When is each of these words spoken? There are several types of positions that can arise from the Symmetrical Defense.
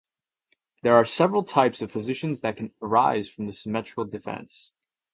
There 0.81 0.95
are 0.95 1.05
several 1.05 1.43
types 1.43 1.79
of 1.83 1.91
positions 1.91 2.41
that 2.41 2.57
can 2.57 2.73
arise 2.81 3.29
from 3.29 3.45
the 3.45 3.53
Symmetrical 3.53 4.05
Defense. 4.05 4.73